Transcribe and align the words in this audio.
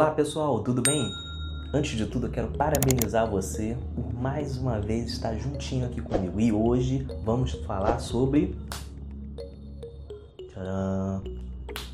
Olá 0.00 0.12
pessoal, 0.12 0.60
tudo 0.60 0.80
bem? 0.80 1.12
Antes 1.74 1.94
de 1.94 2.06
tudo, 2.06 2.26
eu 2.26 2.30
quero 2.30 2.48
parabenizar 2.52 3.28
você 3.28 3.76
por 3.94 4.14
mais 4.14 4.56
uma 4.56 4.80
vez 4.80 5.12
estar 5.12 5.34
juntinho 5.34 5.84
aqui 5.84 6.00
comigo. 6.00 6.40
E 6.40 6.50
hoje 6.50 7.06
vamos 7.22 7.52
falar 7.66 7.98
sobre 7.98 8.56
Tcharam. 10.48 11.22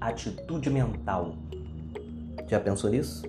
atitude 0.00 0.70
mental. 0.70 1.34
Já 2.46 2.60
pensou 2.60 2.88
nisso? 2.88 3.24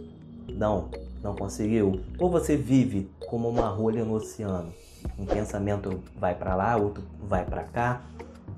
Não, 0.47 0.91
não 1.23 1.35
conseguiu? 1.35 2.01
Ou 2.19 2.29
você 2.29 2.55
vive 2.55 3.09
como 3.27 3.49
uma 3.49 3.69
rolha 3.69 4.05
no 4.05 4.13
oceano? 4.13 4.71
Um 5.17 5.25
pensamento 5.25 5.99
vai 6.15 6.35
para 6.35 6.53
lá, 6.53 6.77
outro 6.77 7.03
vai 7.27 7.43
para 7.43 7.63
cá, 7.63 8.03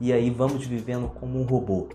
e 0.02 0.12
aí 0.12 0.30
vamos 0.30 0.66
vivendo 0.66 1.08
como 1.08 1.40
um 1.40 1.44
robô 1.44 1.88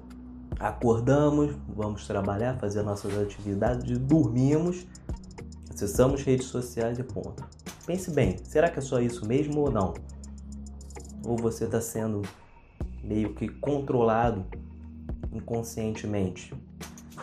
acordamos, 0.58 1.54
vamos 1.68 2.06
trabalhar, 2.06 2.58
fazer 2.58 2.82
nossas 2.82 3.16
atividades, 3.18 3.98
dormimos, 3.98 4.86
acessamos 5.70 6.22
redes 6.22 6.46
sociais 6.46 6.98
e 6.98 7.02
ponto. 7.02 7.44
Pense 7.84 8.10
bem, 8.10 8.38
será 8.44 8.70
que 8.70 8.78
é 8.78 8.82
só 8.82 9.00
isso 9.00 9.26
mesmo 9.26 9.60
ou 9.60 9.70
não? 9.70 9.94
Ou 11.24 11.36
você 11.36 11.64
está 11.64 11.80
sendo 11.80 12.22
meio 13.02 13.34
que 13.34 13.48
controlado 13.48 14.44
inconscientemente 15.32 16.52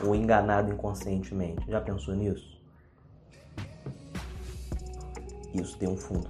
ou 0.03 0.15
enganado 0.15 0.71
inconscientemente? 0.71 1.69
Já 1.69 1.81
pensou 1.81 2.15
nisso? 2.15 2.53
Isso 5.53 5.77
tem 5.77 5.87
um 5.87 5.97
fundo, 5.97 6.27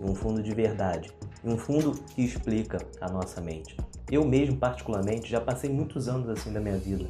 um 0.00 0.14
fundo 0.14 0.42
de 0.42 0.54
verdade, 0.54 1.12
um 1.44 1.56
fundo 1.56 1.92
que 1.92 2.22
explica 2.22 2.78
a 3.00 3.08
nossa 3.08 3.40
mente. 3.40 3.76
Eu 4.10 4.24
mesmo, 4.24 4.56
particularmente, 4.56 5.30
já 5.30 5.40
passei 5.40 5.70
muitos 5.70 6.08
anos 6.08 6.28
assim 6.28 6.52
da 6.52 6.60
minha 6.60 6.76
vida, 6.76 7.04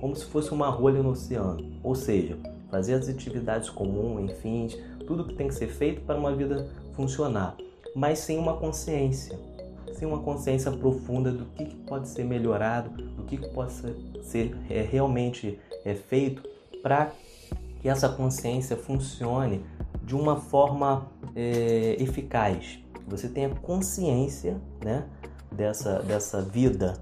como 0.00 0.16
se 0.16 0.24
fosse 0.24 0.50
uma 0.52 0.68
rolha 0.68 1.02
no 1.02 1.10
oceano. 1.10 1.78
Ou 1.82 1.94
seja, 1.94 2.38
fazer 2.70 2.94
as 2.94 3.08
atividades 3.08 3.68
comuns, 3.68 4.30
enfim, 4.30 4.68
tudo 5.06 5.24
que 5.24 5.34
tem 5.34 5.48
que 5.48 5.54
ser 5.54 5.68
feito 5.68 6.00
para 6.02 6.18
uma 6.18 6.34
vida 6.34 6.68
funcionar, 6.94 7.56
mas 7.94 8.20
sem 8.20 8.38
uma 8.38 8.56
consciência, 8.56 9.38
sem 9.92 10.06
uma 10.08 10.20
consciência 10.20 10.70
profunda 10.70 11.30
do 11.30 11.44
que 11.46 11.64
pode 11.86 12.08
ser 12.08 12.24
melhorado, 12.24 12.90
do 12.90 13.24
que 13.24 13.36
pode 13.48 13.72
ser 14.22 14.56
é, 14.70 14.80
realmente 14.80 15.58
é, 15.84 15.94
feito 15.94 16.42
para 16.82 17.12
que 17.80 17.88
essa 17.88 18.08
consciência 18.08 18.76
funcione 18.76 19.64
de 20.02 20.14
uma 20.14 20.36
forma 20.36 21.10
é, 21.34 21.96
eficaz. 21.98 22.78
Você 23.08 23.28
tenha 23.28 23.50
consciência, 23.50 24.60
né? 24.84 25.04
Dessa, 25.52 26.00
dessa 26.00 26.40
vida 26.40 26.94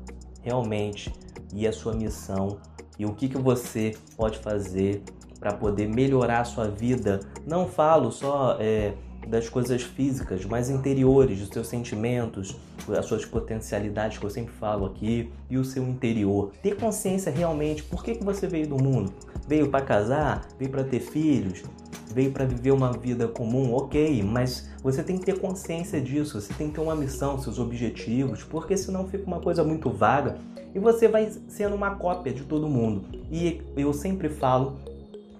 realmente 0.43 1.13
e 1.53 1.67
a 1.67 1.73
sua 1.73 1.95
missão 1.95 2.59
e 2.99 3.07
o 3.07 3.15
que, 3.15 3.29
que 3.29 3.39
você 3.39 3.97
pode 4.17 4.39
fazer 4.39 5.03
para 5.39 5.53
poder 5.53 5.89
melhorar 5.89 6.41
a 6.41 6.45
sua 6.45 6.69
vida. 6.69 7.21
Não 7.47 7.67
falo 7.69 8.11
só 8.11 8.57
é, 8.59 8.95
das 9.27 9.49
coisas 9.49 9.83
físicas, 9.83 10.45
mas 10.45 10.69
interiores, 10.69 11.39
dos 11.39 11.49
seus 11.49 11.69
sentimentos, 11.69 12.57
as 12.97 13.05
suas 13.05 13.25
potencialidades 13.25 14.19
que 14.19 14.25
eu 14.25 14.31
sempre 14.31 14.53
falo 14.55 14.87
aqui 14.87 15.31
e 15.49 15.57
o 15.57 15.65
seu 15.65 15.87
interior. 15.87 16.53
Ter 16.63 16.77
consciência 16.77 17.31
realmente 17.31 17.83
por 17.83 18.03
que, 18.03 18.17
que 18.17 18.25
você 18.25 18.47
veio 18.47 18.67
do 18.67 18.83
mundo. 18.83 19.13
Veio 19.47 19.69
para 19.69 19.85
casar? 19.85 20.49
Veio 20.59 20.71
para 20.71 20.85
ter 20.85 21.01
filhos? 21.01 21.63
Veio 22.13 22.33
para 22.33 22.45
viver 22.45 22.71
uma 22.71 22.93
vida 22.93 23.29
comum, 23.29 23.75
ok, 23.75 24.23
mas 24.23 24.69
você 24.83 25.03
tem 25.03 25.19
que 25.19 25.27
ter 25.27 25.39
consciência 25.39 26.01
disso, 26.01 26.41
você 26.41 26.53
tem 26.55 26.69
que 26.69 26.75
ter 26.75 26.81
uma 26.81 26.95
missão, 26.95 27.41
seus 27.41 27.59
objetivos, 27.59 28.43
porque 28.45 28.77
senão 28.77 29.07
fica 29.09 29.27
uma 29.27 29.41
coisa 29.41 29.63
muito 29.65 29.91
vaga 29.91 30.37
e 30.75 30.79
você 30.79 31.09
vai 31.09 31.31
sendo 31.49 31.75
uma 31.75 31.97
cópia 31.97 32.33
de 32.33 32.43
todo 32.43 32.69
mundo. 32.69 33.05
E 33.31 33.61
eu 33.77 33.93
sempre 33.93 34.29
falo, 34.29 34.77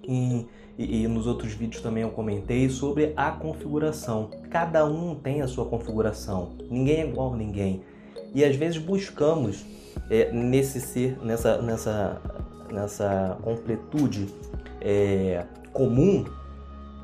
e, 0.07 0.45
e 0.77 1.07
nos 1.07 1.27
outros 1.27 1.53
vídeos 1.53 1.81
também 1.81 2.03
eu 2.03 2.09
comentei, 2.09 2.69
sobre 2.69 3.13
a 3.15 3.31
configuração. 3.31 4.29
Cada 4.49 4.85
um 4.85 5.15
tem 5.15 5.41
a 5.41 5.47
sua 5.47 5.65
configuração, 5.65 6.53
ninguém 6.69 7.01
é 7.01 7.07
igual 7.07 7.33
a 7.33 7.37
ninguém. 7.37 7.81
E 8.33 8.43
às 8.43 8.55
vezes 8.55 8.77
buscamos 8.77 9.65
é, 10.09 10.31
nesse 10.31 10.79
ser, 10.79 11.17
nessa, 11.23 11.61
nessa, 11.61 12.21
nessa 12.71 13.37
completude 13.41 14.27
é, 14.81 15.45
comum, 15.73 16.25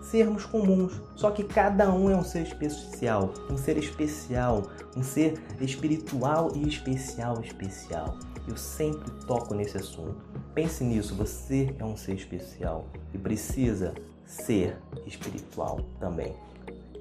sermos 0.06 0.46
comuns. 0.46 0.94
Só 1.16 1.32
que 1.32 1.44
cada 1.44 1.92
um 1.94 2.10
é 2.10 2.16
um 2.16 2.24
ser 2.24 2.44
especial, 2.44 3.34
um 3.50 3.58
ser 3.58 3.78
especial, 3.78 4.64
um 4.96 5.04
ser 5.04 5.42
espiritual 5.60 6.52
e 6.56 6.68
especial, 6.68 7.42
especial. 7.42 8.18
Eu 8.48 8.58
sempre 8.58 9.12
toco 9.26 9.54
nesse 9.56 9.78
assunto. 9.78 10.16
Pense 10.54 10.84
nisso, 10.84 11.16
você 11.16 11.76
é 11.80 11.84
um 11.84 11.98
ser 11.98 12.14
especial 12.14 12.88
e 13.14 13.18
precisa 13.18 13.94
ser 14.26 14.78
espiritual 15.06 15.82
também. 16.00 16.34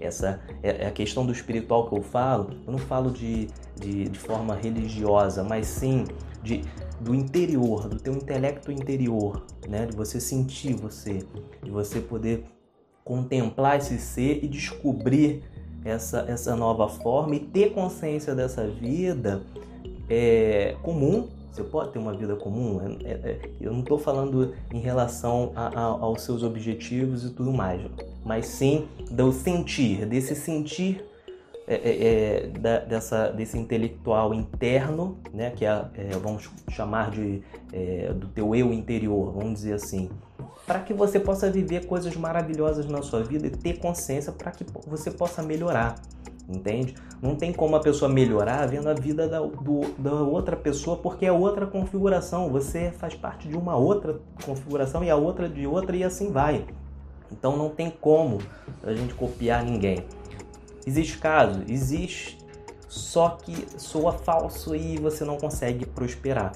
Essa 0.01 0.41
é, 0.63 0.85
é 0.85 0.87
a 0.87 0.91
questão 0.91 1.25
do 1.25 1.33
espiritual 1.33 1.89
que 1.89 1.97
eu 1.97 2.03
falo. 2.03 2.59
Eu 2.67 2.73
não 2.73 2.79
falo 2.79 3.11
de, 3.11 3.49
de, 3.77 4.09
de 4.09 4.19
forma 4.19 4.55
religiosa, 4.55 5.45
mas 5.45 5.67
sim 5.67 6.05
de, 6.43 6.63
do 7.01 7.15
interior, 7.15 7.89
do 7.89 7.99
teu 7.99 8.13
intelecto 8.13 8.73
interior, 8.73 9.45
né? 9.69 9.87
De 9.87 9.97
você 9.97 10.21
sentir 10.21 10.75
você, 10.75 11.25
de 11.63 11.71
você 11.71 12.01
poder 12.01 12.45
contemplar 13.05 13.79
esse 13.79 13.99
ser 13.99 14.43
e 14.43 14.49
descobrir 14.49 15.43
essa, 15.85 16.25
essa 16.29 16.57
nova 16.57 16.89
forma 16.89 17.37
e 17.37 17.41
ter 17.41 17.73
consciência 17.73 18.35
dessa 18.35 18.67
vida 18.67 19.43
é, 20.09 20.77
comum. 20.83 21.29
Você 21.53 21.63
pode 21.63 21.93
ter 21.93 21.99
uma 21.99 22.15
vida 22.15 22.35
comum. 22.35 22.81
É, 23.05 23.09
é, 23.09 23.13
é 23.13 23.51
eu 23.61 23.73
não 23.73 23.81
estou 23.81 23.99
falando 23.99 24.55
em 24.73 24.81
relação 24.81 25.53
a, 25.55 25.69
a, 25.69 25.83
aos 25.83 26.23
seus 26.23 26.43
objetivos 26.43 27.25
e 27.25 27.31
tudo 27.31 27.53
mais, 27.53 27.81
mas 28.25 28.47
sim 28.47 28.89
do 29.11 29.33
sentir, 29.33 30.07
desse 30.07 30.35
sentir 30.35 31.05
é, 31.67 31.75
é, 31.77 32.07
é, 32.07 32.47
da, 32.49 32.79
dessa, 32.81 33.29
desse 33.31 33.57
intelectual 33.57 34.35
interno, 34.35 35.17
né, 35.33 35.51
que 35.51 35.65
é, 35.65 35.89
vamos 36.23 36.51
chamar 36.71 37.11
de 37.11 37.43
do 38.21 38.29
teu 38.29 38.55
eu 38.55 38.73
interior, 38.73 39.33
vamos 39.33 39.55
dizer 39.55 39.73
assim, 39.73 40.09
para 40.67 40.81
que 40.81 40.95
você 40.95 41.21
possa 41.21 41.51
viver 41.51 41.87
coisas 41.87 42.17
maravilhosas 42.17 42.87
na 42.87 43.03
sua 43.03 43.23
vida 43.23 43.47
e 43.47 43.51
ter 43.51 43.75
consciência 43.75 44.33
para 44.33 44.51
que 44.51 44.65
você 44.87 45.11
possa 45.11 45.43
melhorar. 45.43 45.97
Entende? 46.49 46.95
Não 47.23 47.37
tem 47.37 47.53
como 47.53 47.75
a 47.75 47.81
pessoa 47.81 48.11
melhorar 48.11 48.67
vendo 48.67 48.89
a 48.89 48.95
vida 48.95 49.27
da, 49.27 49.41
do, 49.41 49.81
da 49.99 50.13
outra 50.13 50.55
pessoa 50.55 50.97
porque 50.99 51.25
é 51.25 51.33
outra 51.33 51.67
configuração. 51.67 52.51
Você 52.51 52.91
faz 52.91 53.15
parte 53.15 53.49
de 53.49 53.57
uma 53.57 53.77
outra 53.77 54.21
configuração 54.45 55.03
e 55.03 55.11
a 55.11 55.17
outra 55.17 55.49
de 55.49 55.67
outra 55.67 55.97
e 55.97 56.05
assim 56.05 56.31
vai. 56.31 56.67
Então 57.33 57.57
não 57.57 57.71
tem 57.71 57.91
como 57.91 58.39
a 58.83 58.93
gente 58.93 59.15
copiar 59.15 59.65
ninguém. 59.65 60.05
Existe 60.87 61.17
caso? 61.19 61.63
Existe. 61.67 62.39
Só 62.89 63.31
que 63.31 63.67
soa 63.79 64.13
falso 64.13 64.77
e 64.77 64.99
você 64.99 65.25
não 65.25 65.37
consegue 65.37 65.87
prosperar 65.87 66.53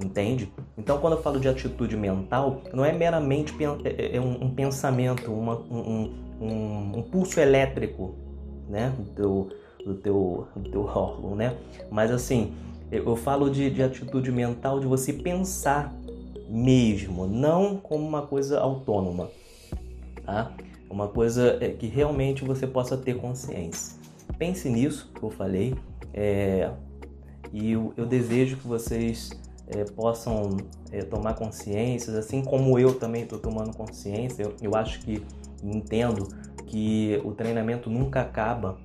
entende? 0.00 0.52
Então, 0.76 0.98
quando 0.98 1.14
eu 1.14 1.22
falo 1.22 1.38
de 1.38 1.48
atitude 1.48 1.96
mental, 1.96 2.62
não 2.72 2.84
é 2.84 2.92
meramente 2.92 3.54
é, 3.62 3.88
é, 3.88 4.16
é 4.16 4.20
um, 4.20 4.50
pensamento, 4.50 5.32
uma, 5.32 5.58
um, 5.58 6.12
um, 6.40 6.98
um, 6.98 7.02
pulso 7.02 7.38
elétrico, 7.40 8.14
né, 8.68 8.92
do 8.96 9.04
teu, 9.14 9.48
do 9.84 9.94
teu, 9.94 10.46
do 10.56 10.70
teu 10.70 10.84
órgão, 10.84 11.34
né? 11.34 11.56
Mas 11.90 12.10
assim, 12.10 12.54
eu 12.90 13.14
falo 13.16 13.50
de, 13.50 13.70
de 13.70 13.82
atitude 13.82 14.30
mental 14.32 14.80
de 14.80 14.86
você 14.86 15.12
pensar 15.12 15.94
mesmo, 16.48 17.26
não 17.26 17.76
como 17.76 18.06
uma 18.06 18.22
coisa 18.22 18.58
autônoma, 18.58 19.28
tá? 20.24 20.52
Uma 20.88 21.06
coisa 21.06 21.58
que 21.78 21.86
realmente 21.86 22.44
você 22.44 22.66
possa 22.66 22.96
ter 22.96 23.16
consciência. 23.16 23.96
Pense 24.36 24.68
nisso 24.68 25.10
que 25.14 25.22
eu 25.22 25.30
falei, 25.30 25.76
é, 26.12 26.70
e 27.52 27.72
eu, 27.72 27.92
eu 27.96 28.06
desejo 28.06 28.56
que 28.56 28.66
vocês 28.66 29.30
é, 29.70 29.84
possam 29.84 30.56
é, 30.90 31.02
tomar 31.02 31.34
consciências, 31.34 32.14
assim 32.16 32.42
como 32.42 32.78
eu 32.78 32.98
também 32.98 33.22
estou 33.22 33.38
tomando 33.38 33.74
consciência. 33.76 34.42
Eu, 34.42 34.54
eu, 34.60 34.74
acho 34.74 35.00
que 35.00 35.24
entendo 35.62 36.28
que 36.66 37.20
o 37.24 37.32
treinamento 37.32 37.88
nunca 37.88 38.20
acaba, 38.20 38.78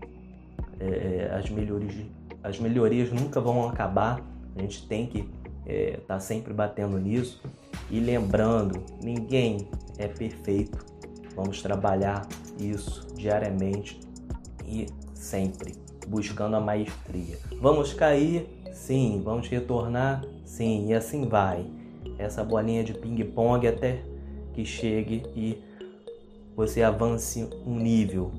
é, 0.79 0.85
é 1.29 1.35
as, 1.35 1.49
melhorias, 1.49 2.05
as 2.43 2.59
melhorias 2.59 3.11
nunca 3.11 3.41
vão 3.41 3.67
acabar. 3.67 4.21
A 4.55 4.61
gente 4.61 4.87
tem 4.87 5.07
que 5.07 5.19
estar 5.19 5.33
é, 5.65 5.99
tá 6.07 6.19
sempre 6.19 6.53
batendo 6.53 6.99
nisso 6.99 7.41
e 7.89 7.99
lembrando: 7.99 8.83
ninguém 9.01 9.67
é 9.97 10.07
perfeito. 10.07 10.85
Vamos 11.35 11.61
trabalhar 11.61 12.27
isso 12.59 13.07
diariamente 13.15 13.99
e 14.65 14.87
sempre 15.13 15.75
buscando 16.07 16.55
a 16.55 16.61
maestria. 16.61 17.37
Vamos 17.59 17.93
cair, 17.93 18.47
sim, 18.75 19.21
vamos 19.23 19.47
retornar, 19.47 20.23
Sim, 20.45 20.87
e 20.87 20.93
assim 20.93 21.27
vai. 21.27 21.65
Essa 22.17 22.43
bolinha 22.43 22.83
de 22.83 22.93
ping-pong 22.93 23.67
até 23.67 24.01
que 24.53 24.63
chegue 24.63 25.23
e 25.35 25.61
você 26.55 26.81
avance 26.81 27.49
um 27.65 27.77
nível, 27.77 28.31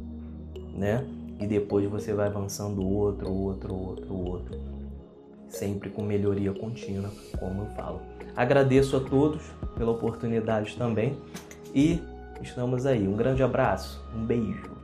né? 0.73 1.05
E 1.38 1.47
depois 1.47 1.87
você 1.91 2.15
vai 2.15 2.29
avançando 2.29 2.83
outro, 2.83 3.31
outro, 3.31 3.75
outro, 3.75 4.15
outro. 4.15 4.59
sempre 5.49 5.91
com 5.91 6.03
melhoria 6.03 6.53
contínua, 6.53 7.11
como 7.39 7.62
eu 7.62 7.67
falo. 7.71 8.00
Agradeço 8.35 8.97
a 8.97 9.00
todos 9.00 9.43
pela 9.77 9.91
oportunidade 9.91 10.77
também 10.77 11.19
e 11.75 12.00
estamos 12.41 12.87
aí. 12.87 13.06
Um 13.06 13.17
grande 13.17 13.43
abraço, 13.43 14.03
um 14.15 14.25
beijo. 14.25 14.75